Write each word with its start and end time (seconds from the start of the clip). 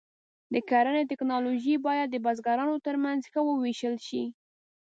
د 0.53 0.55
کرنې 0.69 1.03
ټکنالوژي 1.11 1.75
باید 1.85 2.07
د 2.11 2.15
بزګرانو 2.25 2.75
تر 2.85 2.95
منځ 3.03 3.21
ښه 3.31 3.41
وویشل 3.45 3.95
شي. 4.07 4.23